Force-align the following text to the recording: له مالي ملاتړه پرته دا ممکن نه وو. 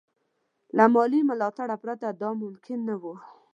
له 0.77 0.85
مالي 0.93 1.21
ملاتړه 1.29 1.75
پرته 1.83 2.07
دا 2.21 2.29
ممکن 2.43 2.79
نه 2.89 2.95
وو. 3.01 3.15